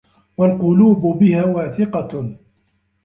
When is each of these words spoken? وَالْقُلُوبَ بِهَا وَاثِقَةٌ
وَالْقُلُوبَ 0.37 1.17
بِهَا 1.19 1.43
وَاثِقَةٌ 1.45 2.35